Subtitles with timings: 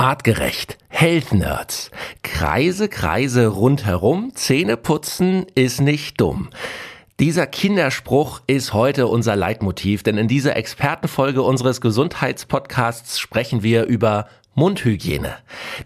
[0.00, 0.78] Artgerecht.
[0.88, 1.90] Health Nerds.
[2.22, 4.32] Kreise, Kreise rundherum.
[4.34, 6.48] Zähne putzen ist nicht dumm.
[7.18, 14.26] Dieser Kinderspruch ist heute unser Leitmotiv, denn in dieser Expertenfolge unseres Gesundheitspodcasts sprechen wir über
[14.54, 15.36] Mundhygiene.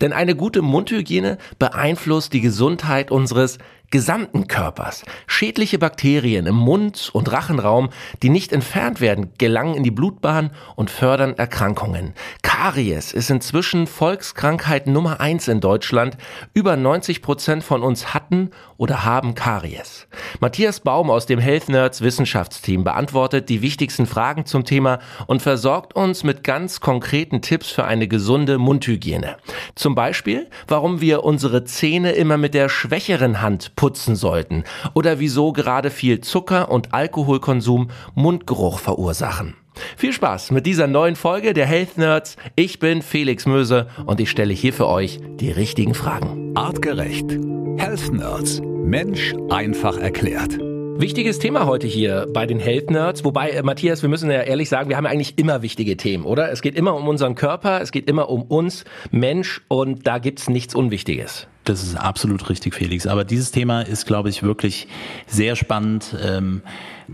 [0.00, 3.58] Denn eine gute Mundhygiene beeinflusst die Gesundheit unseres
[3.90, 5.04] gesamten Körpers.
[5.26, 7.90] Schädliche Bakterien im Mund- und Rachenraum,
[8.22, 12.14] die nicht entfernt werden, gelangen in die Blutbahn und fördern Erkrankungen.
[12.42, 16.16] Karies ist inzwischen Volkskrankheit Nummer eins in Deutschland.
[16.54, 20.06] Über 90 Prozent von uns hatten oder haben Karies.
[20.40, 25.94] Matthias Baum aus dem Health Nerds Wissenschaftsteam beantwortet die wichtigsten Fragen zum Thema und versorgt
[25.94, 29.36] uns mit ganz konkreten Tipps für eine gesunde Mundhygiene.
[29.74, 34.64] Zum Beispiel, warum wir unsere Zähne immer mit der schwächeren Hand putzen sollten
[34.94, 39.56] oder wieso gerade viel Zucker und Alkoholkonsum Mundgeruch verursachen.
[39.96, 42.36] Viel Spaß mit dieser neuen Folge der Health Nerds.
[42.54, 46.52] Ich bin Felix Möse und ich stelle hier für euch die richtigen Fragen.
[46.54, 47.38] Artgerecht.
[47.76, 48.60] Health Nerds.
[48.64, 50.58] Mensch einfach erklärt.
[50.96, 53.24] Wichtiges Thema heute hier bei den Health Nerds.
[53.24, 56.52] Wobei, äh, Matthias, wir müssen ja ehrlich sagen, wir haben eigentlich immer wichtige Themen, oder?
[56.52, 60.48] Es geht immer um unseren Körper, es geht immer um uns, Mensch, und da gibt's
[60.48, 61.48] nichts Unwichtiges.
[61.64, 63.06] Das ist absolut richtig, Felix.
[63.06, 64.86] Aber dieses Thema ist, glaube ich, wirklich
[65.26, 66.62] sehr spannend ähm,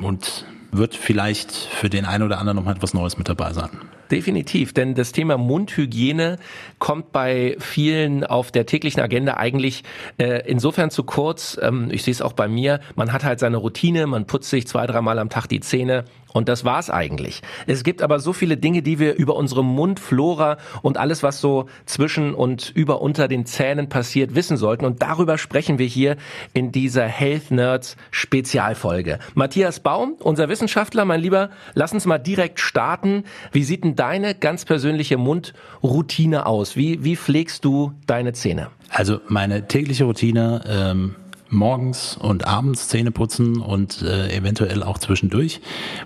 [0.00, 3.70] und wird vielleicht für den einen oder anderen noch mal etwas Neues mit dabei sein.
[4.10, 6.38] Definitiv, denn das Thema Mundhygiene
[6.80, 9.84] kommt bei vielen auf der täglichen Agenda eigentlich
[10.18, 11.56] äh, insofern zu kurz.
[11.62, 12.80] Ähm, ich sehe es auch bei mir.
[12.96, 16.48] Man hat halt seine Routine, man putzt sich zwei, dreimal am Tag die Zähne und
[16.48, 17.42] das war's eigentlich.
[17.66, 21.66] Es gibt aber so viele Dinge, die wir über unsere Mundflora und alles, was so
[21.86, 24.84] zwischen und über unter den Zähnen passiert, wissen sollten.
[24.84, 26.16] Und darüber sprechen wir hier
[26.52, 29.18] in dieser Health Nerds Spezialfolge.
[29.34, 33.24] Matthias Baum, unser Wissenschaftler, mein Lieber, lass uns mal direkt starten.
[33.52, 36.76] Wie sieht denn deine ganz persönliche Mundroutine aus?
[36.76, 38.68] Wie, wie pflegst du deine Zähne?
[38.90, 41.14] Also meine tägliche Routine ähm,
[41.50, 45.60] morgens und abends Zähne putzen und äh, eventuell auch zwischendurch.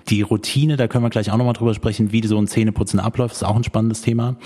[0.09, 3.35] Die Routine, da können wir gleich auch nochmal drüber sprechen, wie so ein Zähneputzen abläuft,
[3.35, 4.37] ist auch ein spannendes Thema.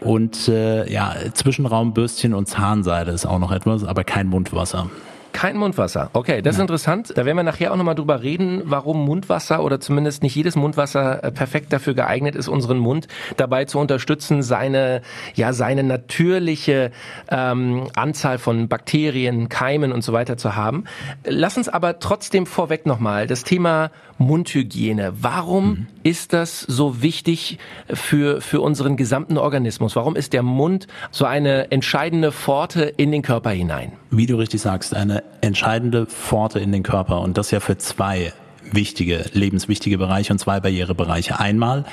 [0.00, 4.90] Und äh, ja, Zwischenraumbürstchen und Zahnseide ist auch noch etwas, aber kein Mundwasser.
[5.34, 6.10] Kein Mundwasser.
[6.12, 7.12] Okay, das ist interessant.
[7.16, 11.24] Da werden wir nachher auch nochmal drüber reden, warum Mundwasser oder zumindest nicht jedes Mundwasser
[11.24, 15.02] äh, perfekt dafür geeignet ist, unseren Mund dabei zu unterstützen, seine,
[15.34, 16.92] ja, seine natürliche
[17.28, 20.84] ähm, Anzahl von Bakterien, Keimen und so weiter zu haben.
[21.24, 25.12] Lass uns aber trotzdem vorweg nochmal das Thema Mundhygiene.
[25.20, 25.86] Warum mhm.
[26.02, 27.58] ist das so wichtig
[27.92, 29.96] für, für unseren gesamten Organismus?
[29.96, 33.92] Warum ist der Mund so eine entscheidende Pforte in den Körper hinein?
[34.10, 38.32] Wie du richtig sagst, eine entscheidende Pforte in den Körper und das ja für zwei
[38.72, 41.38] wichtige, lebenswichtige Bereiche und zwei Barrierebereiche.
[41.38, 41.84] Einmal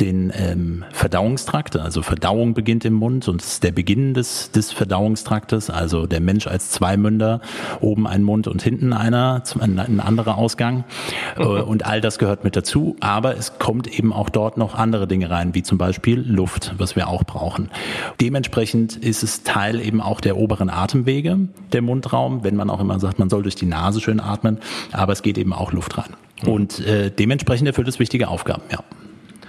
[0.00, 5.70] den ähm, Verdauungstrakt, also Verdauung beginnt im Mund und ist der Beginn des, des Verdauungstraktes,
[5.70, 7.40] also der Mensch als Zweimünder,
[7.80, 10.84] oben ein Mund und hinten einer, ein, ein anderer Ausgang
[11.36, 15.06] äh, und all das gehört mit dazu, aber es kommt eben auch dort noch andere
[15.06, 17.70] Dinge rein, wie zum Beispiel Luft, was wir auch brauchen.
[18.20, 21.38] Dementsprechend ist es Teil eben auch der oberen Atemwege,
[21.72, 24.58] der Mundraum, wenn man auch immer sagt, man soll durch die Nase schön atmen,
[24.92, 26.15] aber es geht eben auch Luft rein.
[26.44, 28.80] Und äh, dementsprechend erfüllt es wichtige Aufgaben, ja.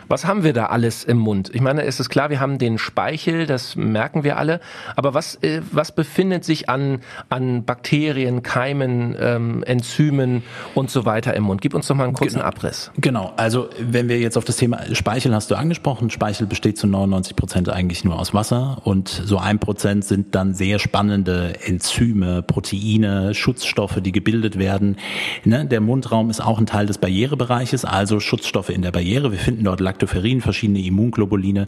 [0.07, 1.51] Was haben wir da alles im Mund?
[1.53, 4.59] Ich meine, es ist klar, wir haben den Speichel, das merken wir alle.
[4.95, 10.43] Aber was, äh, was befindet sich an, an Bakterien, Keimen, ähm, Enzymen
[10.75, 11.61] und so weiter im Mund?
[11.61, 12.47] Gib uns doch mal einen kurzen genau.
[12.47, 12.91] Abriss.
[12.97, 13.33] Genau.
[13.37, 16.09] Also, wenn wir jetzt auf das Thema Speichel hast du angesprochen.
[16.09, 20.53] Speichel besteht zu 99 Prozent eigentlich nur aus Wasser und so ein Prozent sind dann
[20.53, 24.97] sehr spannende Enzyme, Proteine, Schutzstoffe, die gebildet werden.
[25.43, 25.65] Ne?
[25.65, 29.31] Der Mundraum ist auch ein Teil des Barrierebereiches, also Schutzstoffe in der Barriere.
[29.31, 31.65] Wir finden dort Lactoferrin, verschiedene Immunglobuline,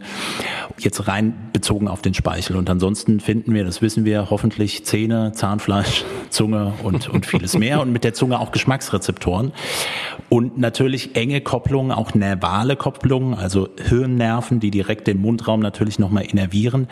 [0.78, 2.56] jetzt rein bezogen auf den Speichel.
[2.56, 7.80] Und ansonsten finden wir, das wissen wir, hoffentlich Zähne, Zahnfleisch, Zunge und, und vieles mehr
[7.80, 9.52] und mit der Zunge auch Geschmacksrezeptoren.
[10.28, 16.24] Und natürlich enge Kopplungen, auch nervale Kopplungen, also Hirnnerven, die direkt den Mundraum natürlich nochmal
[16.24, 16.86] innervieren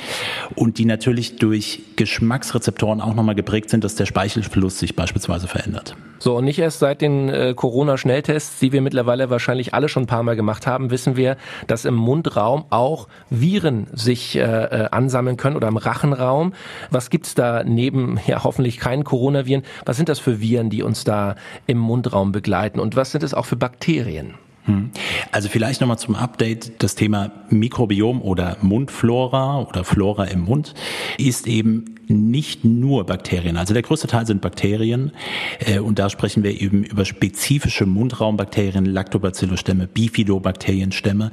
[0.57, 5.97] und die natürlich durch Geschmacksrezeptoren auch nochmal geprägt sind, dass der Speichelfluss sich beispielsweise verändert.
[6.19, 10.07] So, und nicht erst seit den äh, Corona-Schnelltests, die wir mittlerweile wahrscheinlich alle schon ein
[10.07, 11.37] paar Mal gemacht haben, wissen wir,
[11.67, 16.53] dass im Mundraum auch Viren sich äh, äh, ansammeln können oder im Rachenraum.
[16.91, 19.63] Was gibt's da neben, ja hoffentlich keinen Coronaviren?
[19.85, 21.37] Was sind das für Viren, die uns da
[21.67, 22.81] im Mundraum begleiten?
[22.81, 24.35] Und was sind es auch für Bakterien?
[24.69, 24.91] Hm.
[25.33, 26.83] Also vielleicht nochmal zum Update.
[26.83, 30.75] Das Thema Mikrobiom oder Mundflora oder Flora im Mund
[31.17, 33.57] ist eben nicht nur Bakterien.
[33.57, 35.13] Also der größte Teil sind Bakterien
[35.61, 41.31] äh, und da sprechen wir eben über spezifische Mundraumbakterien, Lactobacillus-Stämme, Bifidobakterienstämme.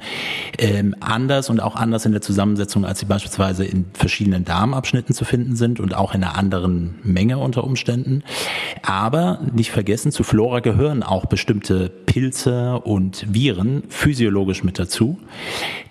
[0.58, 5.24] Ähm, anders und auch anders in der Zusammensetzung, als sie beispielsweise in verschiedenen Darmabschnitten zu
[5.24, 8.22] finden sind und auch in einer anderen Menge unter Umständen.
[8.82, 15.18] Aber nicht vergessen, zu Flora gehören auch bestimmte Pilze und Viren physiologisch mit dazu.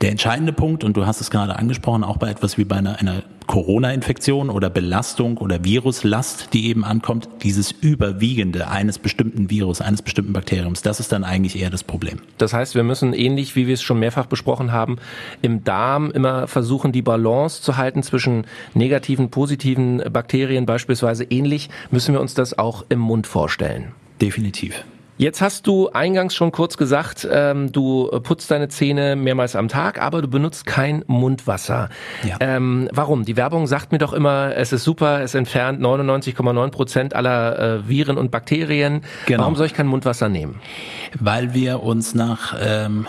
[0.02, 3.00] Der entscheidende Punkt, und du hast es gerade angesprochen, auch bei etwas wie bei einer,
[3.00, 10.01] einer Corona-Infektion oder Belastung oder Viruslast, die eben ankommt, dieses Überwiegende eines bestimmten Virus, eines
[10.01, 12.19] bestimmten Bakteriums, das ist dann eigentlich eher das Problem.
[12.38, 14.97] Das heißt, wir müssen ähnlich, wie wir es schon mehrfach besprochen haben,
[15.42, 21.24] im Darm immer versuchen, die Balance zu halten zwischen negativen, positiven Bakterien beispielsweise.
[21.25, 23.91] Ähnlich müssen wir uns das auch im Mund vorstellen.
[24.21, 24.83] Definitiv.
[25.17, 30.01] Jetzt hast du eingangs schon kurz gesagt, ähm, du putzt deine Zähne mehrmals am Tag,
[30.01, 31.89] aber du benutzt kein Mundwasser.
[32.23, 32.35] Ja.
[32.41, 33.23] Ähm, warum?
[33.23, 37.88] Die Werbung sagt mir doch immer, es ist super, es entfernt 99,9 Prozent aller äh,
[37.88, 39.03] Viren und Bakterien.
[39.25, 39.44] Genau.
[39.44, 40.59] Warum soll ich kein Mundwasser nehmen?
[41.17, 43.06] Weil wir uns nach ähm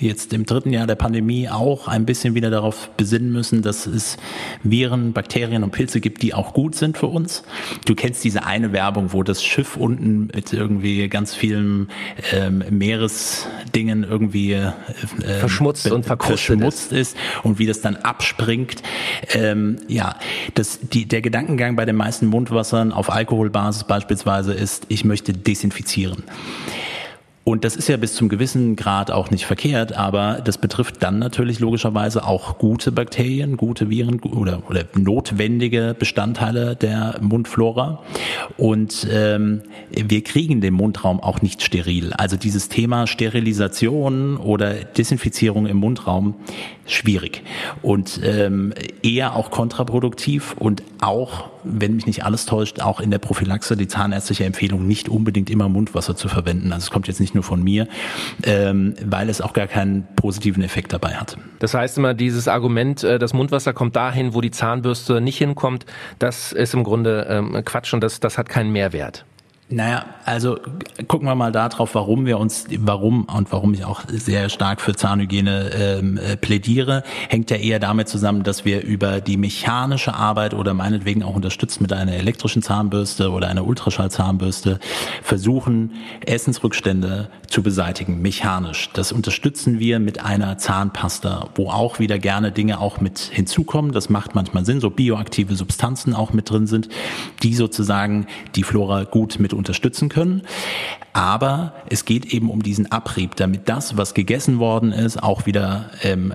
[0.00, 4.16] jetzt im dritten Jahr der Pandemie auch ein bisschen wieder darauf besinnen müssen, dass es
[4.62, 7.42] Viren, Bakterien und Pilze gibt, die auch gut sind für uns.
[7.86, 11.88] Du kennst diese eine Werbung, wo das Schiff unten mit irgendwie ganz vielen
[12.32, 14.72] ähm, Meeresdingen irgendwie äh,
[15.40, 17.14] verschmutzt und verschmutzt ist.
[17.14, 17.16] ist.
[17.42, 18.82] und wie das dann abspringt.
[19.32, 20.16] Ähm, ja,
[20.54, 26.24] das, die, der Gedankengang bei den meisten Mundwassern auf Alkoholbasis beispielsweise ist, ich möchte desinfizieren.
[27.44, 31.18] Und das ist ja bis zum gewissen Grad auch nicht verkehrt, aber das betrifft dann
[31.18, 38.02] natürlich logischerweise auch gute Bakterien, gute Viren oder, oder notwendige Bestandteile der Mundflora.
[38.56, 39.60] Und ähm,
[39.90, 42.14] wir kriegen den Mundraum auch nicht steril.
[42.14, 46.36] Also dieses Thema Sterilisation oder Desinfizierung im Mundraum
[46.86, 47.42] schwierig
[47.82, 53.18] und ähm, eher auch kontraproduktiv und auch, wenn mich nicht alles täuscht, auch in der
[53.18, 56.72] Prophylaxe die zahnärztliche Empfehlung, nicht unbedingt immer Mundwasser zu verwenden.
[56.72, 57.88] Also es kommt jetzt nicht nur von mir,
[58.44, 61.36] ähm, weil es auch gar keinen positiven Effekt dabei hat.
[61.58, 65.86] Das heißt immer, dieses Argument, äh, das Mundwasser kommt dahin, wo die Zahnbürste nicht hinkommt,
[66.18, 69.24] das ist im Grunde ähm, Quatsch und das, das hat keinen Mehrwert.
[69.70, 70.58] Naja, also
[71.08, 74.94] gucken wir mal darauf, warum wir uns, warum und warum ich auch sehr stark für
[74.94, 80.52] Zahnhygiene ähm, äh, plädiere, hängt ja eher damit zusammen, dass wir über die mechanische Arbeit
[80.52, 84.80] oder meinetwegen auch unterstützt mit einer elektrischen Zahnbürste oder einer Ultraschallzahnbürste
[85.22, 85.92] versuchen,
[86.26, 88.90] Essensrückstände zu beseitigen, mechanisch.
[88.92, 93.92] Das unterstützen wir mit einer Zahnpasta, wo auch wieder gerne Dinge auch mit hinzukommen.
[93.92, 96.90] Das macht manchmal Sinn, so bioaktive Substanzen auch mit drin sind,
[97.42, 98.26] die sozusagen
[98.56, 100.42] die Flora gut mit unterstützen können.
[101.12, 105.90] Aber es geht eben um diesen Abrieb, damit das, was gegessen worden ist, auch wieder
[106.02, 106.32] ähm,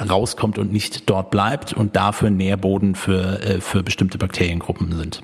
[0.00, 5.22] rauskommt und nicht dort bleibt und dafür Nährboden für, äh, für bestimmte Bakteriengruppen sind.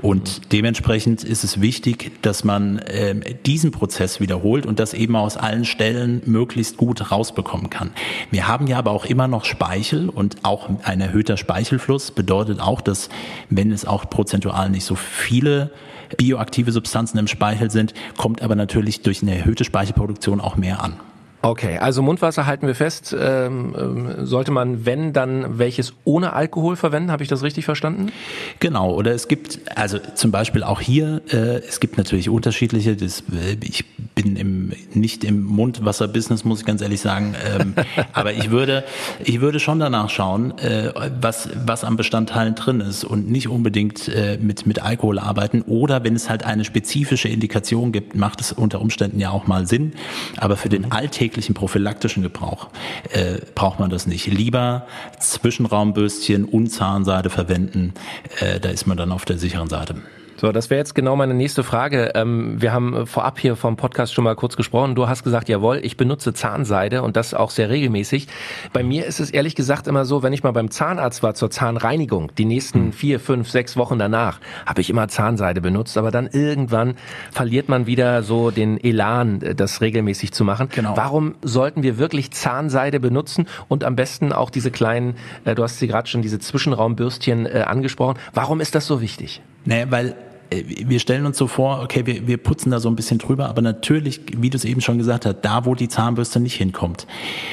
[0.00, 3.14] Und dementsprechend ist es wichtig, dass man äh,
[3.46, 7.90] diesen Prozess wiederholt und das eben aus allen Stellen möglichst gut rausbekommen kann.
[8.30, 12.80] Wir haben ja aber auch immer noch Speichel und auch ein erhöhter Speichelfluss bedeutet auch,
[12.80, 13.08] dass
[13.50, 15.70] wenn es auch prozentual nicht so viele
[16.16, 21.00] bioaktive Substanzen im Speichel sind, kommt aber natürlich durch eine erhöhte Speichelproduktion auch mehr an.
[21.44, 23.14] Okay, also Mundwasser halten wir fest.
[23.18, 27.10] Ähm, ähm, sollte man, wenn, dann welches ohne Alkohol verwenden?
[27.10, 28.12] Habe ich das richtig verstanden?
[28.60, 33.20] Genau, oder es gibt, also zum Beispiel auch hier, äh, es gibt natürlich unterschiedliche, das,
[33.30, 37.74] äh, ich bin im, nicht im Mundwasser-Business, muss ich ganz ehrlich sagen, ähm,
[38.12, 38.84] aber ich würde,
[39.24, 44.08] ich würde schon danach schauen, äh, was, was an Bestandteilen drin ist und nicht unbedingt
[44.08, 45.62] äh, mit, mit Alkohol arbeiten.
[45.62, 49.66] Oder wenn es halt eine spezifische Indikation gibt, macht es unter Umständen ja auch mal
[49.66, 49.94] Sinn,
[50.36, 52.68] aber für den Alltag täglichen prophylaktischen Gebrauch
[53.10, 54.26] äh, braucht man das nicht.
[54.26, 54.86] Lieber
[55.18, 57.94] Zwischenraumbürstchen und Zahnseide verwenden,
[58.40, 59.96] äh, da ist man dann auf der sicheren Seite.
[60.36, 62.12] So, das wäre jetzt genau meine nächste Frage.
[62.14, 64.94] Ähm, wir haben vorab hier vom Podcast schon mal kurz gesprochen.
[64.94, 68.26] Du hast gesagt, jawohl, ich benutze Zahnseide und das auch sehr regelmäßig.
[68.72, 71.50] Bei mir ist es ehrlich gesagt immer so, wenn ich mal beim Zahnarzt war zur
[71.50, 72.92] Zahnreinigung, die nächsten hm.
[72.92, 75.96] vier, fünf, sechs Wochen danach, habe ich immer Zahnseide benutzt.
[75.96, 76.96] Aber dann irgendwann
[77.30, 80.68] verliert man wieder so den Elan, das regelmäßig zu machen.
[80.74, 80.96] Genau.
[80.96, 85.14] Warum sollten wir wirklich Zahnseide benutzen und am besten auch diese kleinen,
[85.44, 88.18] äh, du hast sie gerade schon diese Zwischenraumbürstchen äh, angesprochen.
[88.32, 89.40] Warum ist das so wichtig?
[89.64, 90.14] Nee, weil
[90.50, 93.48] äh, wir stellen uns so vor, okay, wir, wir putzen da so ein bisschen drüber,
[93.48, 97.06] aber natürlich, wie du es eben schon gesagt hast, da wo die Zahnbürste nicht hinkommt.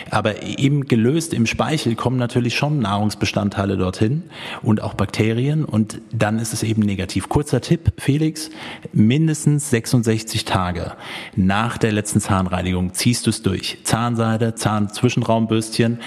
[0.09, 4.23] Aber eben gelöst im Speichel kommen natürlich schon Nahrungsbestandteile dorthin
[4.61, 7.29] und auch Bakterien und dann ist es eben negativ.
[7.29, 8.49] Kurzer Tipp, Felix,
[8.93, 10.93] mindestens 66 Tage
[11.35, 13.79] nach der letzten Zahnreinigung ziehst du es durch.
[13.83, 15.99] Zahnseide, Zahnzwischenraumbürstchen,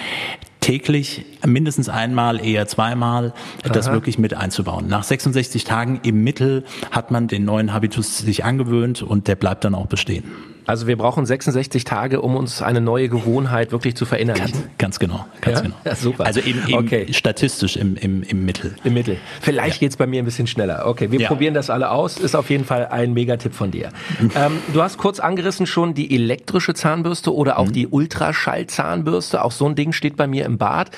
[0.64, 4.88] täglich mindestens einmal, eher zweimal, das wirklich mit einzubauen.
[4.88, 9.64] Nach 66 Tagen im Mittel hat man den neuen Habitus sich angewöhnt und der bleibt
[9.64, 10.24] dann auch bestehen.
[10.66, 14.52] Also wir brauchen 66 Tage, um uns eine neue Gewohnheit wirklich zu verinnerlichen.
[14.78, 15.62] Ganz, ganz genau, ganz Ja?
[15.62, 15.76] genau.
[15.84, 16.24] Ja, super.
[16.26, 17.06] Also im, im, Okay.
[17.12, 18.74] statistisch im, im, im Mittel.
[18.84, 19.16] Im Mittel.
[19.40, 20.84] Vielleicht geht's bei mir ein bisschen schneller.
[20.86, 21.28] Okay, wir Ja.
[21.28, 22.18] probieren das alle aus.
[22.18, 23.90] Ist auf jeden Fall ein Megatipp von dir.
[24.36, 27.58] ähm, du hast kurz angerissen schon die elektrische Zahnbürste oder Mhm.
[27.58, 29.44] auch die Ultraschallzahnbürste.
[29.44, 30.90] Auch so ein Ding steht bei mir im Bad.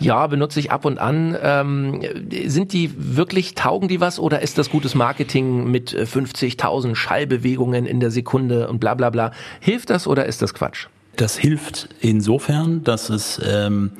[0.00, 1.36] Ja, benutze ich ab und an.
[1.42, 2.00] Ähm,
[2.46, 7.86] sind die wirklich, taugen die was oder ist das gutes Marketing mit äh, 50.000 Schallbewegungen
[7.86, 9.30] in der Sekunde und bla bla bla?
[9.60, 10.88] Hilft das oder ist das Quatsch?
[11.16, 13.92] Das hilft insofern, dass es ähm,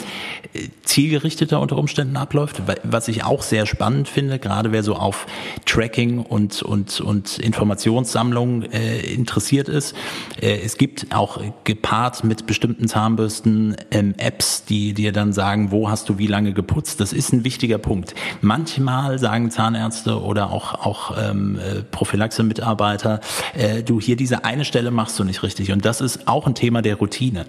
[0.83, 2.66] zielgerichteter unter Umständen abläuft.
[2.66, 5.26] Wa- Was ich auch sehr spannend finde, gerade wer so auf
[5.64, 9.94] Tracking und, und, und Informationssammlung äh, interessiert ist.
[10.40, 15.88] Äh, es gibt auch gepaart mit bestimmten Zahnbürsten ähm, Apps, die dir dann sagen, wo
[15.88, 17.00] hast du wie lange geputzt.
[17.00, 18.14] Das ist ein wichtiger Punkt.
[18.40, 23.21] Manchmal sagen Zahnärzte oder auch, auch ähm, äh, Prophylaxe-Mitarbeiter,
[23.54, 25.71] äh, du hier diese eine Stelle machst du nicht richtig.
[25.73, 27.47] Und das ist auch ein Thema der Routine.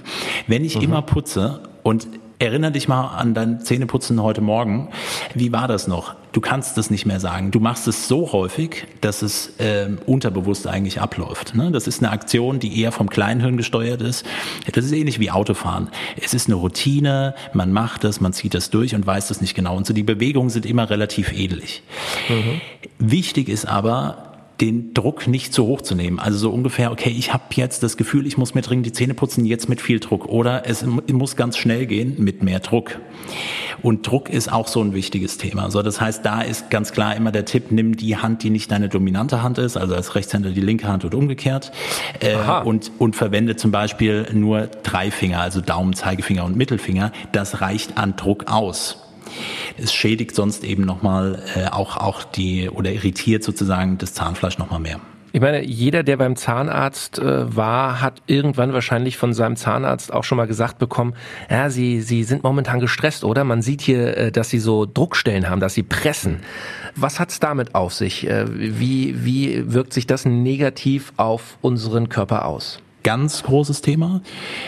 [0.48, 2.08] Wenn ich immer putze und
[2.38, 4.90] Erinnere dich mal an dein Zähneputzen heute Morgen.
[5.34, 6.16] Wie war das noch?
[6.34, 7.52] Du kannst es nicht mehr sagen.
[7.52, 11.56] Du machst es so häufig, dass es ähm, unterbewusst eigentlich abläuft.
[11.56, 11.72] Ne?
[11.72, 14.26] Das ist eine Aktion, die eher vom Kleinhirn gesteuert ist.
[14.74, 15.88] Das ist ähnlich wie Autofahren.
[16.22, 19.56] Es ist eine Routine, man macht es, man zieht das durch und weiß das nicht
[19.56, 19.78] genau.
[19.78, 21.84] Und so die Bewegungen sind immer relativ ähnlich.
[23.00, 24.25] Wichtig ist aber,
[24.62, 26.20] den Druck nicht zu hoch zu nehmen.
[26.20, 29.14] Also so ungefähr, okay, ich habe jetzt das Gefühl, ich muss mir dringend die Zähne
[29.14, 30.28] putzen, jetzt mit viel Druck.
[30.28, 33.00] Oder es mu- muss ganz schnell gehen mit mehr Druck.
[33.82, 35.70] Und Druck ist auch so ein wichtiges Thema.
[35.72, 38.72] So, das heißt, da ist ganz klar immer der Tipp, nimm die Hand, die nicht
[38.72, 41.72] deine dominante Hand ist, also als Rechtshänder die linke Hand und umgekehrt.
[42.22, 47.12] Äh, und, und verwende zum Beispiel nur drei Finger, also Daumen, Zeigefinger und Mittelfinger.
[47.32, 49.02] Das reicht an Druck aus.
[49.78, 54.80] Es schädigt sonst eben nochmal äh, auch, auch die oder irritiert sozusagen das Zahnfleisch nochmal
[54.80, 55.00] mehr.
[55.36, 60.24] Ich meine, jeder, der beim Zahnarzt äh, war, hat irgendwann wahrscheinlich von seinem Zahnarzt auch
[60.24, 61.14] schon mal gesagt bekommen,
[61.50, 63.44] ja, Sie, Sie sind momentan gestresst, oder?
[63.44, 66.40] Man sieht hier, äh, dass Sie so Druckstellen haben, dass Sie pressen.
[66.96, 68.26] Was hat's damit auf sich?
[68.26, 72.80] Äh, wie, wie wirkt sich das negativ auf unseren Körper aus?
[73.04, 74.22] Ganz großes Thema.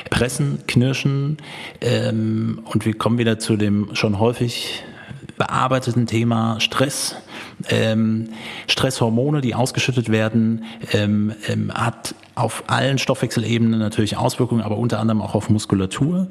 [0.09, 1.37] Pressen, Knirschen
[1.79, 4.83] ähm, und wir kommen wieder zu dem schon häufig
[5.37, 7.15] bearbeiteten Thema Stress.
[7.69, 8.29] Ähm,
[8.67, 15.21] Stresshormone, die ausgeschüttet werden, ähm, ähm, hat auf allen Stoffwechselebenen natürlich Auswirkungen, aber unter anderem
[15.21, 16.27] auch auf Muskulatur.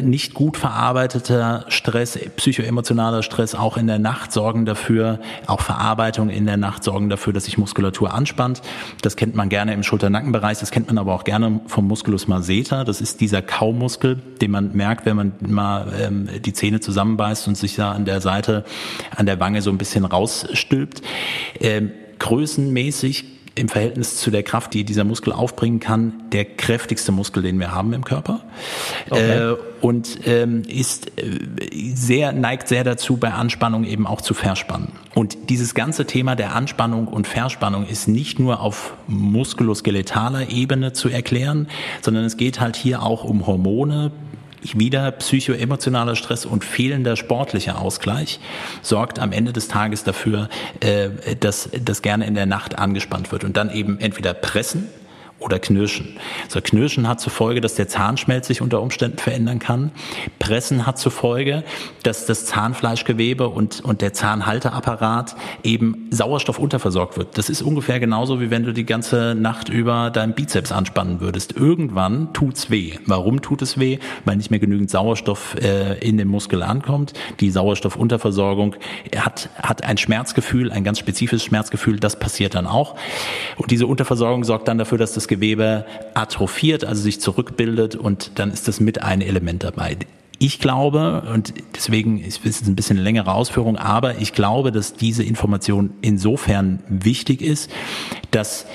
[0.00, 6.46] Nicht gut verarbeiteter Stress, psychoemotionaler Stress auch in der Nacht sorgen dafür, auch Verarbeitung in
[6.46, 8.62] der Nacht sorgen dafür, dass sich Muskulatur anspannt.
[9.02, 12.84] Das kennt man gerne im Schulter-Nackenbereich, das kennt man aber auch gerne vom Musculus masseter.
[12.84, 17.56] Das ist dieser Kaumuskel, den man merkt, wenn man mal ähm, die Zähne zusammenbeißt und
[17.56, 18.64] sich da an der Seite,
[19.14, 21.02] an der Wange so ein bisschen rausstülpt.
[21.60, 27.42] Ähm, größenmäßig im Verhältnis zu der Kraft, die dieser Muskel aufbringen kann, der kräftigste Muskel,
[27.42, 28.42] den wir haben im Körper.
[29.10, 29.52] Okay.
[29.52, 31.38] Äh, und ähm, ist äh,
[31.94, 34.92] sehr, neigt sehr dazu, bei Anspannung eben auch zu verspannen.
[35.14, 41.08] Und dieses ganze Thema der Anspannung und Verspannung ist nicht nur auf muskuloskeletaler Ebene zu
[41.08, 41.68] erklären,
[42.02, 44.12] sondern es geht halt hier auch um Hormone,
[44.62, 48.40] wieder psychoemotionaler Stress und fehlender sportlicher Ausgleich
[48.82, 50.48] sorgt am Ende des Tages dafür,
[50.80, 54.88] äh, dass das gerne in der Nacht angespannt wird und dann eben entweder pressen
[55.46, 56.08] oder Knirschen.
[56.48, 59.92] So Knirschen hat zur Folge, dass der Zahnschmelz sich unter Umständen verändern kann.
[60.40, 61.62] Pressen hat zur Folge,
[62.02, 67.38] dass das Zahnfleischgewebe und, und der Zahnhalteapparat eben Sauerstoff unterversorgt wird.
[67.38, 71.52] Das ist ungefähr genauso, wie wenn du die ganze Nacht über deinen Bizeps anspannen würdest.
[71.52, 72.94] Irgendwann tut's weh.
[73.06, 73.98] Warum tut es weh?
[74.24, 77.12] Weil nicht mehr genügend Sauerstoff äh, in den Muskel ankommt.
[77.38, 78.74] Die Sauerstoffunterversorgung
[79.16, 82.00] hat, hat ein Schmerzgefühl, ein ganz spezifisches Schmerzgefühl.
[82.00, 82.96] Das passiert dann auch.
[83.56, 85.35] Und diese Unterversorgung sorgt dann dafür, dass das Gewebe
[86.14, 89.96] atrophiert, also sich zurückbildet und dann ist das mit ein Element dabei.
[90.38, 95.22] Ich glaube, und deswegen ist es ein bisschen längere Ausführung, aber ich glaube, dass diese
[95.22, 97.70] Information insofern wichtig ist,
[98.32, 98.66] dass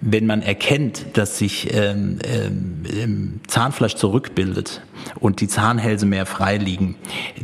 [0.00, 4.82] wenn man erkennt, dass sich ähm, ähm, Zahnfleisch zurückbildet
[5.20, 6.96] und die Zahnhälse mehr frei liegen,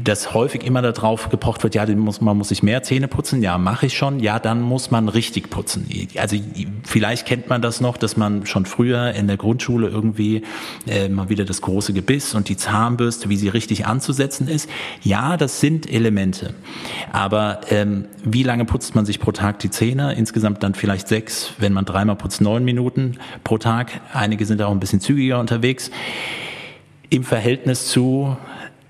[0.03, 3.59] dass häufig immer darauf gepocht wird, ja, muss, man muss sich mehr Zähne putzen, ja,
[3.59, 5.88] mache ich schon, ja, dann muss man richtig putzen.
[6.17, 6.37] Also
[6.85, 10.43] vielleicht kennt man das noch, dass man schon früher in der Grundschule irgendwie
[10.87, 14.69] äh, mal wieder das große Gebiss und die Zahnbürste, wie sie richtig anzusetzen ist.
[15.03, 16.55] Ja, das sind Elemente.
[17.12, 20.15] Aber ähm, wie lange putzt man sich pro Tag die Zähne?
[20.15, 24.00] Insgesamt dann vielleicht sechs, wenn man dreimal putzt, neun Minuten pro Tag.
[24.12, 25.91] Einige sind auch ein bisschen zügiger unterwegs.
[27.11, 28.37] Im Verhältnis zu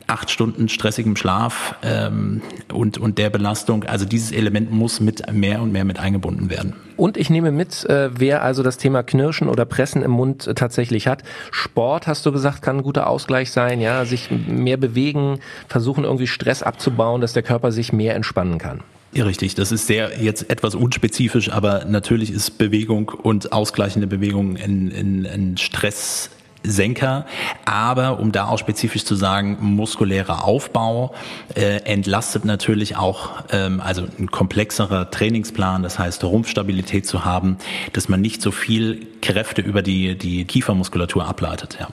[0.09, 2.41] acht Stunden stressigem Schlaf ähm,
[2.73, 3.85] und, und der Belastung.
[3.85, 6.75] Also dieses Element muss mit mehr und mehr mit eingebunden werden.
[6.97, 10.55] Und ich nehme mit, äh, wer also das Thema Knirschen oder Pressen im Mund äh,
[10.55, 11.23] tatsächlich hat.
[11.51, 16.27] Sport, hast du gesagt, kann ein guter Ausgleich sein, ja, sich mehr bewegen, versuchen irgendwie
[16.27, 18.81] Stress abzubauen, dass der Körper sich mehr entspannen kann.
[19.13, 19.55] Ja, richtig.
[19.55, 25.25] Das ist sehr jetzt etwas unspezifisch, aber natürlich ist Bewegung und ausgleichende Bewegung in, in,
[25.25, 26.31] in Stress
[26.63, 27.27] Senker,
[27.65, 31.15] aber um da auch spezifisch zu sagen, muskulärer Aufbau
[31.55, 37.59] äh, entlastet natürlich auch, ähm, also ein komplexerer Trainingsplan, das heißt Rumpfstabilität zu haben,
[37.93, 41.79] dass man nicht so viel Kräfte über die, die Kiefermuskulatur ableitet.
[41.81, 41.89] Ja.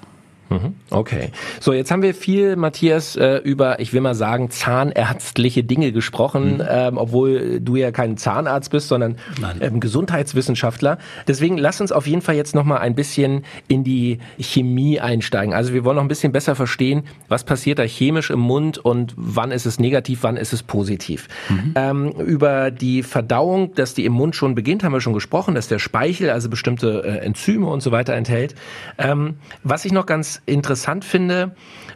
[0.50, 0.76] Mhm.
[0.92, 1.32] Okay.
[1.60, 6.58] So, jetzt haben wir viel, Matthias, äh, über, ich will mal sagen, zahnärztliche Dinge gesprochen,
[6.58, 6.64] mhm.
[6.70, 9.18] ähm, obwohl du ja kein Zahnarzt bist, sondern
[9.60, 10.98] ähm, Gesundheitswissenschaftler.
[11.28, 15.54] Deswegen lass uns auf jeden Fall jetzt nochmal ein bisschen in die Chemie einsteigen.
[15.54, 19.14] Also wir wollen noch ein bisschen besser verstehen, was passiert da chemisch im Mund und
[19.18, 21.28] wann ist es negativ, wann ist es positiv.
[21.50, 21.74] Mhm.
[21.76, 25.68] Ähm, über die Verdauung, dass die im Mund schon beginnt, haben wir schon gesprochen, dass
[25.68, 28.56] der Speichel also bestimmte äh, Enzyme und so weiter enthält.
[28.98, 31.52] Ähm, was ich noch ganz interessant finde,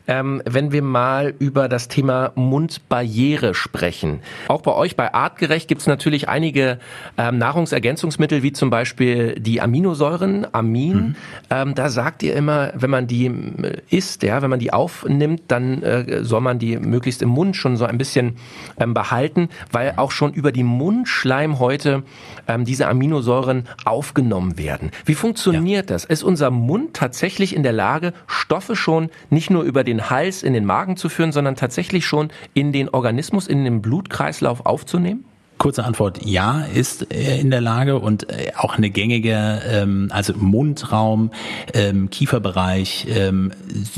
[0.10, 4.22] ähm, wenn wir mal über das Thema Mundbarriere sprechen.
[4.48, 6.80] Auch bei euch bei Artgerecht gibt es natürlich einige
[7.18, 10.96] ähm, Nahrungsergänzungsmittel, wie zum Beispiel die Aminosäuren, Amin.
[10.96, 11.16] Mhm.
[11.52, 15.44] Ähm, da sagt ihr immer, wenn man die äh, isst, ja, wenn man die aufnimmt,
[15.48, 18.38] dann äh, soll man die möglichst im Mund schon so ein bisschen
[18.80, 22.02] ähm, behalten, weil auch schon über die Mundschleimhäute
[22.48, 24.90] ähm, diese Aminosäuren aufgenommen werden.
[25.06, 25.96] Wie funktioniert ja.
[25.96, 26.06] das?
[26.06, 30.54] Ist unser Mund tatsächlich in der Lage, Stoffe schon nicht nur über den Hals in
[30.54, 35.26] den Magen zu führen, sondern tatsächlich schon in den Organismus, in den Blutkreislauf aufzunehmen?
[35.60, 40.32] Kurze Antwort, ja, ist er in der Lage und äh, auch eine gängige, ähm, also
[40.34, 41.32] Mundraum,
[41.74, 43.52] ähm, Kieferbereich, ähm,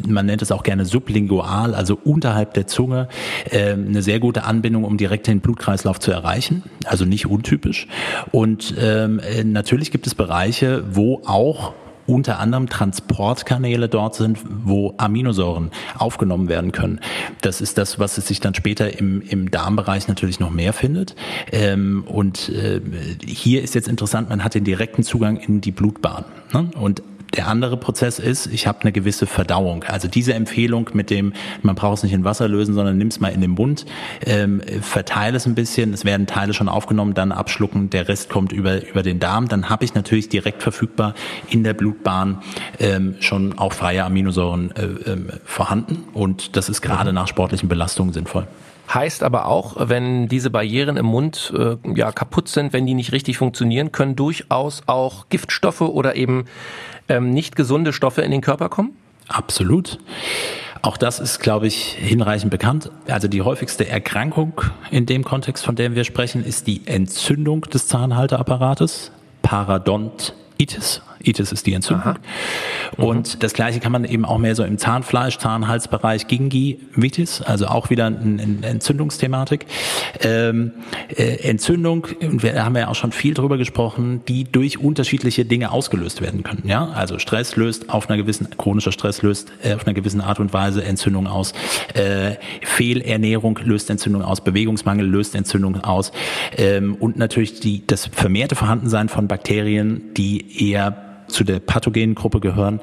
[0.07, 3.09] man nennt es auch gerne sublingual, also unterhalb der Zunge,
[3.51, 7.87] eine sehr gute Anbindung, um direkt den Blutkreislauf zu erreichen, also nicht untypisch.
[8.31, 9.07] Und äh,
[9.43, 11.73] natürlich gibt es Bereiche, wo auch
[12.07, 16.99] unter anderem Transportkanäle dort sind, wo Aminosäuren aufgenommen werden können.
[17.41, 21.15] Das ist das, was es sich dann später im, im Darmbereich natürlich noch mehr findet.
[21.51, 22.81] Ähm, und äh,
[23.25, 26.25] hier ist jetzt interessant, man hat den direkten Zugang in die Blutbahn.
[26.53, 26.69] Ne?
[26.79, 27.01] Und
[27.33, 29.83] der andere Prozess ist, ich habe eine gewisse Verdauung.
[29.85, 33.19] Also diese Empfehlung mit dem, man braucht es nicht in Wasser lösen, sondern nimm es
[33.19, 33.85] mal in den Mund,
[34.25, 38.51] ähm, verteile es ein bisschen, es werden Teile schon aufgenommen, dann abschlucken, der Rest kommt
[38.51, 39.47] über, über den Darm.
[39.47, 41.13] Dann habe ich natürlich direkt verfügbar
[41.49, 42.41] in der Blutbahn
[42.79, 46.03] ähm, schon auch freie Aminosäuren äh, ähm, vorhanden.
[46.13, 48.47] Und das ist gerade nach sportlichen Belastungen sinnvoll.
[48.93, 53.13] Heißt aber auch, wenn diese Barrieren im Mund äh, ja kaputt sind, wenn die nicht
[53.13, 56.45] richtig funktionieren, können durchaus auch Giftstoffe oder eben
[57.11, 58.91] ähm, nicht gesunde Stoffe in den Körper kommen?
[59.27, 59.99] Absolut.
[60.81, 62.89] Auch das ist, glaube ich, hinreichend bekannt.
[63.07, 67.87] Also die häufigste Erkrankung in dem Kontext, von dem wir sprechen, ist die Entzündung des
[67.87, 69.11] Zahnhalteapparates,
[69.43, 72.15] Parodontitis Itis ist die Entzündung.
[72.97, 73.03] Mhm.
[73.03, 77.89] Und das gleiche kann man eben auch mehr so im Zahnfleisch, Zahnhalsbereich, Gingivitis, also auch
[77.89, 79.65] wieder eine Entzündungsthematik.
[80.21, 80.71] Ähm,
[81.15, 86.21] äh, Entzündung, wir haben ja auch schon viel drüber gesprochen, die durch unterschiedliche Dinge ausgelöst
[86.21, 86.63] werden können.
[86.65, 90.39] Ja, also Stress löst auf einer gewissen, chronischer Stress löst äh, auf einer gewissen Art
[90.39, 91.53] und Weise Entzündung aus.
[91.93, 94.41] Äh, Fehlernährung löst Entzündung aus.
[94.41, 96.11] Bewegungsmangel löst Entzündung aus.
[96.57, 102.39] Ähm, und natürlich die, das vermehrte Vorhandensein von Bakterien, die eher zu der pathogenen Gruppe
[102.39, 102.79] gehören,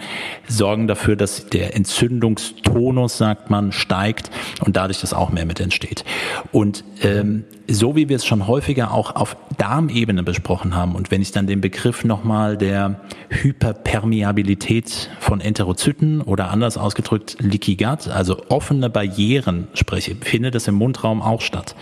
[0.47, 4.31] sorgen dafür, dass der Entzündungstonus, sagt man, steigt
[4.65, 6.05] und dadurch das auch mehr mit entsteht.
[6.53, 11.21] Und ähm, so wie wir es schon häufiger auch auf Darmebene besprochen haben und wenn
[11.21, 18.43] ich dann den Begriff nochmal der Hyperpermeabilität von Enterozyten oder anders ausgedrückt Leaky Gut, also
[18.49, 21.75] offene Barrieren spreche, findet es im Mundraum auch statt.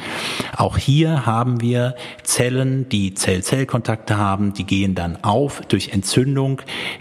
[0.57, 6.56] Auch hier haben wir Zellen, die Zell-Zell-Kontakte haben, die gehen dann auf durch Entzündung.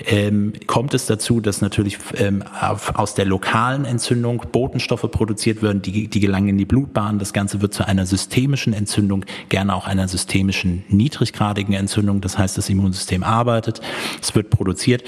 [0.06, 5.82] Ähm, kommt es dazu, dass natürlich ähm, auf, aus der lokalen Entzündung Botenstoffe produziert werden,
[5.82, 7.20] die, die gelangen in die Blutbahn.
[7.20, 12.22] Das Ganze wird zu einer systemischen Entzündung, gerne auch einer systemischen niedriggradigen Entzündung.
[12.22, 13.82] Das heißt, das Immunsystem arbeitet,
[14.22, 15.04] es wird produziert.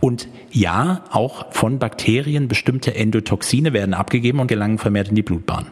[0.00, 5.66] Und ja, auch von Bakterien bestimmte Endotoxine werden abgegeben und gelangen vermehrt in die Blutbahn.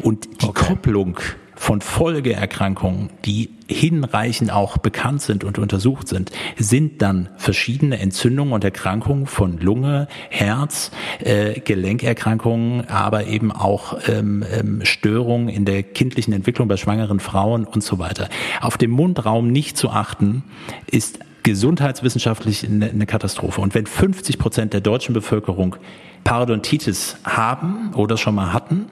[0.00, 0.66] Und die okay.
[0.66, 1.18] Kopplung
[1.54, 8.64] von Folgeerkrankungen, die hinreichend auch bekannt sind und untersucht sind, sind dann verschiedene Entzündungen und
[8.64, 16.32] Erkrankungen von Lunge, Herz, äh, Gelenkerkrankungen, aber eben auch ähm, ähm, Störungen in der kindlichen
[16.32, 18.28] Entwicklung bei schwangeren Frauen und so weiter.
[18.60, 20.44] Auf den Mundraum nicht zu achten,
[20.86, 23.60] ist gesundheitswissenschaftlich eine, eine Katastrophe.
[23.60, 25.76] Und wenn 50 Prozent der deutschen Bevölkerung
[26.24, 28.86] Parodontitis haben oder schon mal hatten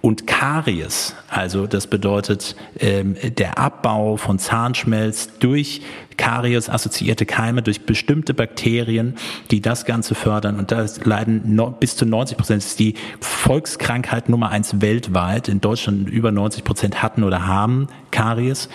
[0.00, 5.82] und Karies, also das bedeutet ähm, der Abbau von Zahnschmelz durch
[6.20, 9.14] Karies-assoziierte Keime, durch bestimmte Bakterien,
[9.50, 10.58] die das Ganze fördern.
[10.58, 12.62] Und da leiden no, bis zu 90 Prozent.
[12.62, 15.48] Ist die Volkskrankheit Nummer eins weltweit.
[15.48, 18.68] In Deutschland über 90 Prozent hatten oder haben Karies.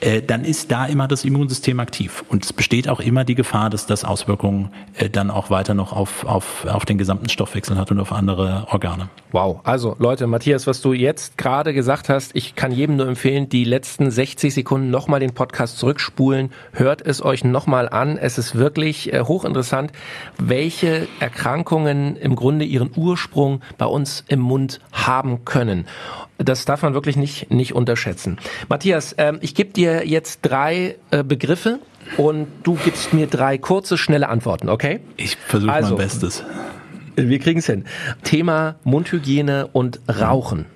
[0.00, 2.22] Äh, dann ist da immer das Immunsystem aktiv.
[2.28, 5.94] Und es besteht auch immer die Gefahr, dass das Auswirkungen äh, dann auch weiter noch
[5.94, 9.08] auf, auf, auf den gesamten Stoffwechsel hat und auf andere Organe.
[9.32, 9.60] Wow.
[9.64, 13.64] Also Leute, Matthias, was du jetzt gerade gesagt hast, ich kann jedem nur empfehlen, die
[13.64, 16.50] letzten 60 Sekunden nochmal den Podcast zurückspulen.
[16.72, 18.16] Hört es euch nochmal an.
[18.16, 19.92] Es ist wirklich äh, hochinteressant,
[20.38, 25.86] welche Erkrankungen im Grunde ihren Ursprung bei uns im Mund haben können.
[26.38, 28.38] Das darf man wirklich nicht, nicht unterschätzen.
[28.70, 31.80] Matthias, äh, ich gebe dir jetzt drei äh, Begriffe
[32.16, 35.00] und du gibst mir drei kurze, schnelle Antworten, okay?
[35.18, 36.42] Ich versuche also, mein Bestes.
[37.28, 37.84] Wir kriegen es hin.
[38.22, 40.66] Thema Mundhygiene und Rauchen.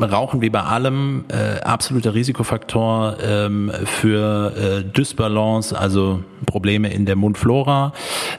[0.00, 7.14] Rauchen wie bei allem äh, absoluter Risikofaktor ähm, für äh, Dysbalance, also Probleme in der
[7.14, 7.92] Mundflora,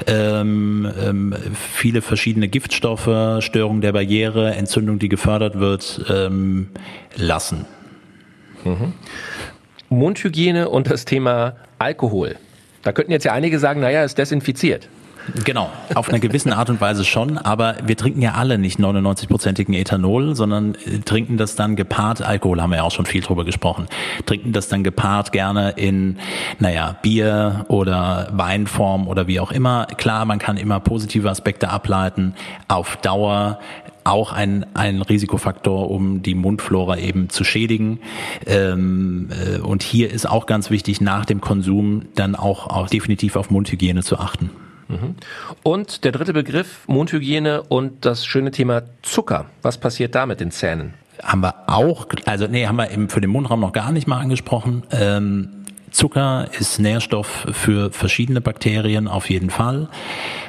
[0.05, 6.71] ähm, ähm, viele verschiedene Giftstoffe, Störung der Barriere, Entzündung, die gefördert wird, ähm,
[7.15, 7.65] lassen.
[8.65, 8.93] Mhm.
[9.89, 12.35] Mundhygiene und das Thema Alkohol.
[12.81, 14.89] Da könnten jetzt ja einige sagen, naja, ist desinfiziert.
[15.43, 19.73] Genau, auf einer gewissen Art und Weise schon, aber wir trinken ja alle nicht 99-prozentigen
[19.73, 23.43] Ethanol, sondern äh, trinken das dann gepaart, Alkohol haben wir ja auch schon viel drüber
[23.43, 23.87] gesprochen,
[24.25, 26.17] trinken das dann gepaart gerne in,
[26.59, 29.87] naja, Bier oder Weinform oder wie auch immer.
[29.97, 32.35] Klar, man kann immer positive Aspekte ableiten,
[32.67, 33.59] auf Dauer
[34.03, 37.99] auch ein, ein Risikofaktor, um die Mundflora eben zu schädigen.
[38.45, 43.35] Ähm, äh, und hier ist auch ganz wichtig, nach dem Konsum dann auch, auch definitiv
[43.35, 44.51] auf Mundhygiene zu achten.
[44.87, 45.15] Mhm.
[45.63, 49.45] Und der dritte Begriff, Mundhygiene und das schöne Thema Zucker.
[49.61, 50.93] Was passiert da mit den Zähnen?
[51.23, 54.19] Haben wir auch, also nee, haben wir eben für den Mundraum noch gar nicht mal
[54.19, 54.83] angesprochen.
[54.91, 55.64] Ähm,
[55.95, 59.87] Zucker ist Nährstoff für verschiedene Bakterien auf jeden Fall.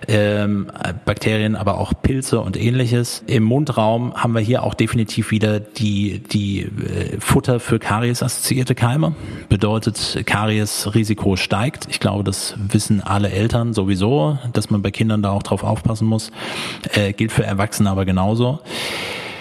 [0.09, 0.73] Ähm,
[1.05, 3.23] Bakterien, aber auch Pilze und ähnliches.
[3.29, 9.15] Im Mundraum haben wir hier auch definitiv wieder die, die äh, Futter für Karies-assoziierte Keime.
[9.49, 11.87] Bedeutet, Karies-Risiko steigt.
[11.91, 16.09] Ich glaube, das wissen alle Eltern sowieso, dass man bei Kindern da auch drauf aufpassen
[16.09, 16.33] muss.
[16.93, 18.59] Äh, gilt für Erwachsene aber genauso.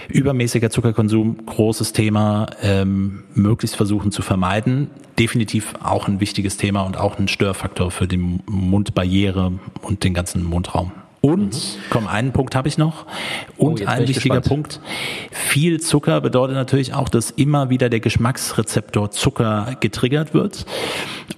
[0.10, 4.89] Übermäßiger Zuckerkonsum, großes Thema, ähm, möglichst versuchen zu vermeiden.
[5.18, 10.44] Definitiv auch ein wichtiges Thema und auch ein Störfaktor für die Mundbarriere und den ganzen
[10.44, 10.91] Mundraum.
[11.26, 11.80] Und, mhm.
[11.90, 13.08] komm, einen Punkt habe ich noch.
[13.58, 14.46] Und oh, ein wichtiger gespannt.
[14.46, 14.80] Punkt.
[15.32, 20.68] Viel Zucker bedeutet natürlich auch, dass immer wieder der Geschmacksrezeptor Zucker getriggert wird.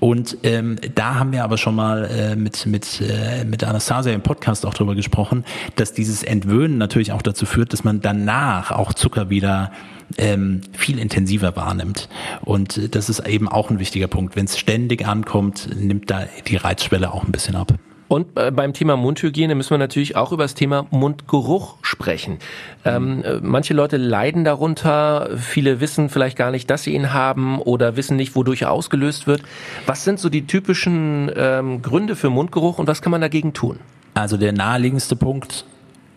[0.02, 4.22] Und ähm, da haben wir aber schon mal äh, mit, mit, äh, mit Anastasia im
[4.22, 5.46] Podcast auch drüber gesprochen,
[5.78, 9.72] dass dieses Entwöhnen natürlich auch dazu führt, dass man danach auch Zucker wieder
[10.18, 12.10] ähm, viel intensiver wahrnimmt.
[12.42, 14.36] Und das ist eben auch ein wichtiger Punkt.
[14.36, 17.74] Wenn es ständig ankommt, nimmt da die Reizschwelle auch ein bisschen ab.
[18.08, 22.40] Und äh, beim Thema Mundhygiene müssen wir natürlich auch über das Thema Mundgeruch sprechen.
[22.86, 27.60] Ähm, äh, manche Leute leiden darunter, viele wissen vielleicht gar nicht, dass sie ihn haben
[27.60, 29.42] oder wissen nicht, wodurch er ausgelöst wird.
[29.86, 33.80] Was sind so die typischen ähm, Gründe für Mundgeruch und was kann man dagegen tun?
[34.14, 35.66] Also der naheliegendste Punkt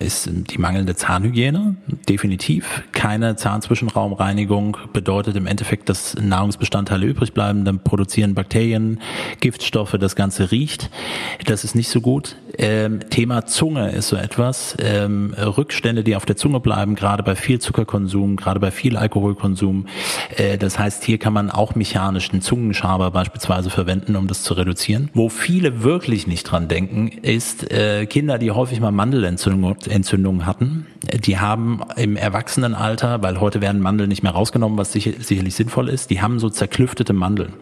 [0.00, 1.76] ist die mangelnde Zahnhygiene.
[2.08, 2.82] Definitiv.
[2.92, 7.64] Keine Zahnzwischenraumreinigung bedeutet im Endeffekt, dass Nahrungsbestandteile übrig bleiben.
[7.64, 9.00] Dann produzieren Bakterien
[9.40, 10.90] Giftstoffe, das Ganze riecht.
[11.46, 12.36] Das ist nicht so gut.
[12.58, 14.76] Ähm, Thema Zunge ist so etwas.
[14.78, 19.86] Ähm, Rückstände, die auf der Zunge bleiben, gerade bei viel Zuckerkonsum, gerade bei viel Alkoholkonsum.
[20.36, 24.54] Äh, das heißt, hier kann man auch mechanisch einen Zungenschaber beispielsweise verwenden, um das zu
[24.54, 25.10] reduzieren.
[25.14, 29.60] Wo viele wirklich nicht dran denken, ist äh, Kinder, die häufig mal Mandelentzündung
[29.90, 30.86] Entzündungen hatten.
[31.24, 35.88] Die haben im Erwachsenenalter, weil heute werden Mandeln nicht mehr rausgenommen, was sicher, sicherlich sinnvoll
[35.88, 37.52] ist, die haben so zerklüftete Mandeln.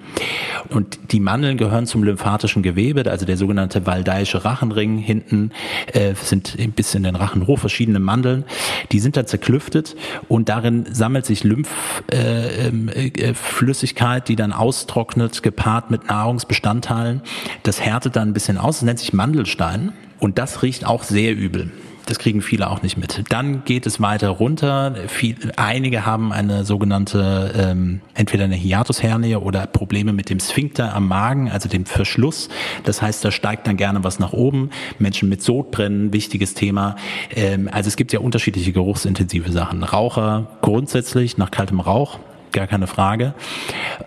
[0.68, 5.50] Und die Mandeln gehören zum lymphatischen Gewebe, also der sogenannte Valdaische Rachenring hinten
[5.92, 8.44] äh, sind bis in den Rachenhof verschiedene Mandeln.
[8.92, 9.96] Die sind da zerklüftet
[10.28, 17.22] und darin sammelt sich Lymphflüssigkeit, äh, äh, die dann austrocknet, gepaart mit Nahrungsbestandteilen.
[17.62, 19.92] Das härtet dann ein bisschen aus, das nennt sich Mandelstein.
[20.20, 21.70] Und das riecht auch sehr übel.
[22.08, 23.22] Das kriegen viele auch nicht mit.
[23.28, 24.94] Dann geht es weiter runter.
[25.08, 31.06] Viel, einige haben eine sogenannte, ähm, entweder eine Hiatushernie oder Probleme mit dem Sphinkter am
[31.06, 32.48] Magen, also dem Verschluss.
[32.84, 34.70] Das heißt, da steigt dann gerne was nach oben.
[34.98, 36.96] Menschen mit Sodbrennen, wichtiges Thema.
[37.36, 39.82] Ähm, also es gibt ja unterschiedliche geruchsintensive Sachen.
[39.82, 42.18] Raucher grundsätzlich nach kaltem Rauch
[42.52, 43.34] gar keine Frage.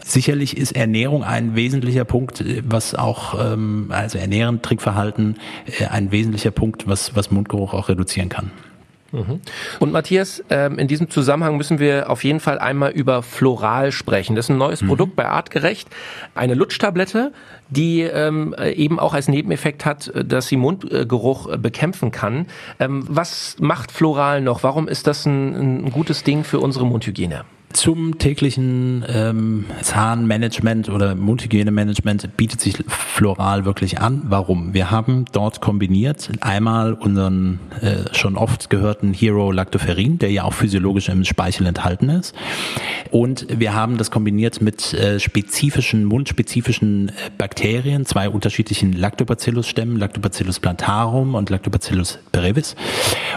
[0.03, 5.37] Sicherlich ist Ernährung ein wesentlicher Punkt, was auch, ähm, also Ernähren, Trinkverhalten,
[5.79, 8.51] äh, ein wesentlicher Punkt, was, was Mundgeruch auch reduzieren kann.
[9.11, 9.41] Mhm.
[9.79, 14.35] Und Matthias, ähm, in diesem Zusammenhang müssen wir auf jeden Fall einmal über Floral sprechen.
[14.35, 14.87] Das ist ein neues mhm.
[14.87, 15.89] Produkt bei Artgerecht,
[16.33, 17.33] eine Lutschtablette,
[17.69, 22.47] die ähm, eben auch als Nebeneffekt hat, äh, dass sie Mundgeruch äh, bekämpfen kann.
[22.79, 24.63] Was macht Floral noch?
[24.63, 27.43] Warum ist das ein, ein gutes Ding für unsere Mundhygiene?
[27.73, 34.23] Zum täglichen ähm, Zahnmanagement oder Mundhygienemanagement bietet sich Floral wirklich an.
[34.25, 34.73] Warum?
[34.73, 40.53] Wir haben dort kombiniert einmal unseren äh, schon oft gehörten Hero Lactoferrin, der ja auch
[40.53, 42.35] physiologisch im Speichel enthalten ist.
[43.09, 50.59] Und wir haben das kombiniert mit äh, spezifischen, mundspezifischen äh, Bakterien, zwei unterschiedlichen Lactobacillus-Stämmen, Lactobacillus
[50.59, 52.75] plantarum und Lactobacillus brevis.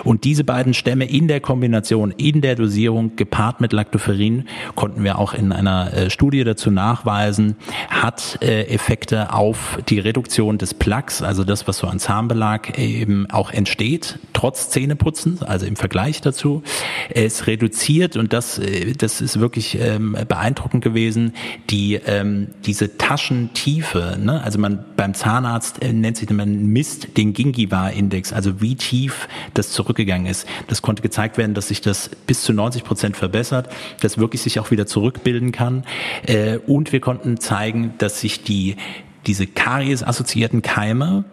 [0.02, 5.04] Und diese beiden Stämme in der Kombination, in der Dosierung gepaart mit Lactoferrin Cholesterin konnten
[5.04, 7.56] wir auch in einer äh, Studie dazu nachweisen,
[7.88, 13.30] hat äh, Effekte auf die Reduktion des Plaques, also das, was so an Zahnbelag eben
[13.30, 16.62] auch entsteht, trotz Zähneputzen, also im Vergleich dazu.
[17.10, 21.34] Es reduziert, und das, äh, das ist wirklich ähm, beeindruckend gewesen,
[21.70, 24.42] die, ähm, diese Taschentiefe, ne?
[24.42, 30.26] also man beim Zahnarzt nennt sich, man misst den Gingiva-Index, also wie tief das zurückgegangen
[30.26, 30.46] ist.
[30.68, 33.68] Das konnte gezeigt werden, dass sich das bis zu 90 Prozent verbessert.
[34.00, 35.84] Das wirklich sich auch wieder zurückbilden kann.
[36.26, 38.76] Äh, und wir konnten zeigen, dass sich die
[39.26, 41.24] diese Karies-assoziierten Keime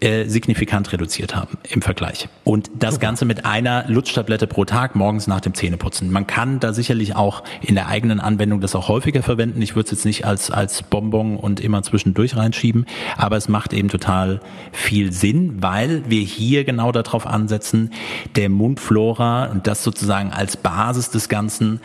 [0.00, 2.28] äh, signifikant reduziert haben im Vergleich.
[2.44, 6.10] Und das Ganze mit einer Lutschtablette pro Tag morgens nach dem Zähneputzen.
[6.10, 9.62] Man kann da sicherlich auch in der eigenen Anwendung das auch häufiger verwenden.
[9.62, 13.72] Ich würde es jetzt nicht als, als Bonbon und immer zwischendurch reinschieben, aber es macht
[13.72, 14.40] eben total
[14.72, 17.92] viel Sinn, weil wir hier genau darauf ansetzen,
[18.36, 21.80] der Mundflora und das sozusagen als Basis des Ganzen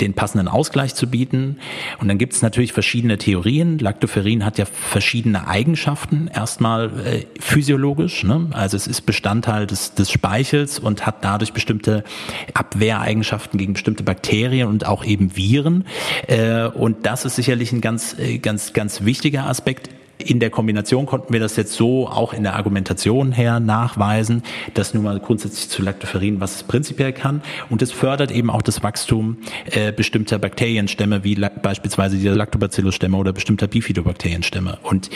[0.00, 1.58] den passenden Ausgleich zu bieten.
[2.00, 3.78] Und dann gibt es natürlich verschiedene Theorien.
[3.78, 6.28] Lactoferrin hat ja verschiedene Eigenschaften.
[6.32, 8.48] Erstmal äh, physiologisch, ne?
[8.52, 12.04] also es ist Bestandteil des, des Speichels und hat dadurch bestimmte
[12.54, 15.84] Abwehreigenschaften gegen bestimmte Bakterien und auch eben Viren.
[16.26, 19.90] Äh, und das ist sicherlich ein ganz, äh, ganz, ganz wichtiger Aspekt
[20.22, 24.42] in der Kombination konnten wir das jetzt so auch in der Argumentation her nachweisen,
[24.74, 27.42] dass nun mal grundsätzlich zu Lactoferrin, was es prinzipiell kann.
[27.68, 29.38] Und es fördert eben auch das Wachstum
[29.70, 34.78] äh, bestimmter Bakterienstämme, wie beispielsweise die Lactobacillus-Stämme oder bestimmter Bifidobakterienstämme.
[34.82, 35.10] Und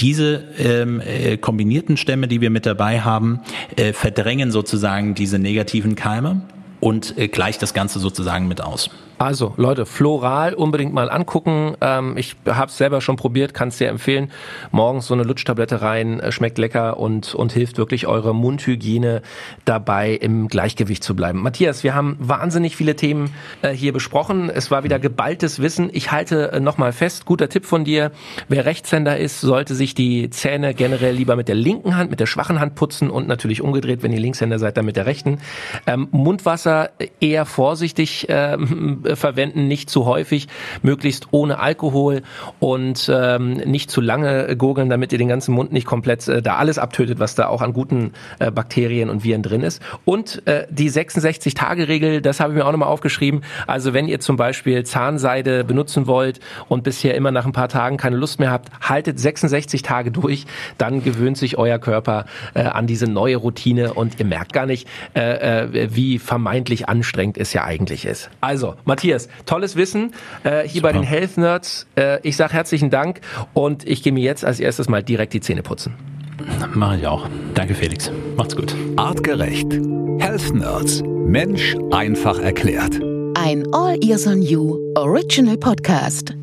[0.00, 3.40] diese ähm, äh, kombinierten Stämme, die wir mit dabei haben,
[3.76, 6.42] äh, verdrängen sozusagen diese negativen Keime
[6.80, 8.90] und äh, gleicht das Ganze sozusagen mit aus.
[9.20, 11.76] Also Leute, Floral unbedingt mal angucken.
[11.82, 14.30] Ähm, ich habe es selber schon probiert, kann es dir empfehlen.
[14.70, 19.20] Morgens so eine Lutschtablette rein, äh, schmeckt lecker und, und hilft wirklich eure Mundhygiene
[19.66, 21.42] dabei im Gleichgewicht zu bleiben.
[21.42, 23.30] Matthias, wir haben wahnsinnig viele Themen
[23.60, 24.48] äh, hier besprochen.
[24.48, 25.90] Es war wieder geballtes Wissen.
[25.92, 28.12] Ich halte äh, nochmal fest, guter Tipp von dir.
[28.48, 32.26] Wer Rechtshänder ist, sollte sich die Zähne generell lieber mit der linken Hand, mit der
[32.26, 35.40] schwachen Hand putzen und natürlich umgedreht, wenn ihr Linkshänder seid, dann mit der rechten.
[35.86, 36.88] Ähm, Mundwasser
[37.20, 40.48] eher vorsichtig ähm, äh, verwenden, nicht zu häufig,
[40.82, 42.22] möglichst ohne Alkohol
[42.58, 46.56] und ähm, nicht zu lange gurgeln, damit ihr den ganzen Mund nicht komplett äh, da
[46.56, 49.82] alles abtötet, was da auch an guten äh, Bakterien und Viren drin ist.
[50.04, 53.42] Und äh, die 66-Tage-Regel, das habe ich mir auch nochmal aufgeschrieben.
[53.66, 57.96] Also wenn ihr zum Beispiel Zahnseide benutzen wollt und bisher immer nach ein paar Tagen
[57.96, 60.46] keine Lust mehr habt, haltet 66 Tage durch,
[60.78, 64.88] dann gewöhnt sich euer Körper äh, an diese neue Routine und ihr merkt gar nicht,
[65.14, 68.30] äh, äh, wie vermeintlich anstrengend es ja eigentlich ist.
[68.40, 70.12] Also, Matthias, tolles Wissen
[70.44, 70.88] äh, hier Super.
[70.88, 71.86] bei den Health Nerds.
[71.96, 73.22] Äh, ich sage herzlichen Dank
[73.54, 75.94] und ich gehe mir jetzt als erstes mal direkt die Zähne putzen.
[76.74, 77.26] Mache ich auch.
[77.54, 78.12] Danke, Felix.
[78.36, 78.74] Macht's gut.
[78.96, 79.72] Artgerecht.
[80.18, 81.02] Health Nerds.
[81.02, 83.00] Mensch einfach erklärt.
[83.34, 86.34] Ein All Ears on You Original Podcast.